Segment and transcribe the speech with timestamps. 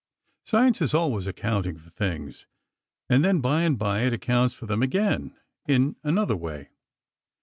[0.47, 2.47] "Science is always accounting for things,
[3.07, 6.69] and then by and by, it accounts for them again, in another way."